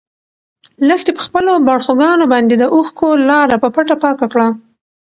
[0.87, 4.47] لښتې په خپلو باړخوګانو باندې د اوښکو لاره په پټه پاکه کړه.